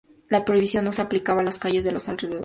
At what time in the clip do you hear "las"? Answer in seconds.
1.43-1.59